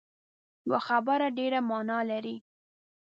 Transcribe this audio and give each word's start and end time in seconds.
یوه 0.67 0.79
خبره 0.87 1.27
ډېره 1.37 1.59
معنا 1.69 1.99
لري 2.11 2.35